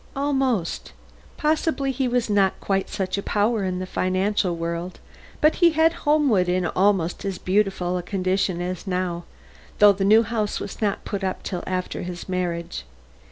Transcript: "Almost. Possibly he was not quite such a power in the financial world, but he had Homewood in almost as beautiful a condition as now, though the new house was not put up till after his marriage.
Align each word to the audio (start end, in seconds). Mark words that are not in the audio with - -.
"Almost. 0.15 0.93
Possibly 1.37 1.91
he 1.91 2.07
was 2.07 2.27
not 2.27 2.59
quite 2.59 2.89
such 2.89 3.19
a 3.19 3.21
power 3.21 3.63
in 3.63 3.77
the 3.77 3.85
financial 3.85 4.55
world, 4.55 4.99
but 5.41 5.57
he 5.57 5.73
had 5.73 5.93
Homewood 6.09 6.49
in 6.49 6.65
almost 6.65 7.23
as 7.23 7.37
beautiful 7.37 7.99
a 7.99 8.01
condition 8.01 8.63
as 8.63 8.87
now, 8.87 9.25
though 9.77 9.93
the 9.93 10.03
new 10.03 10.23
house 10.23 10.59
was 10.59 10.81
not 10.81 11.05
put 11.05 11.23
up 11.23 11.43
till 11.43 11.63
after 11.67 12.01
his 12.01 12.27
marriage. 12.27 12.83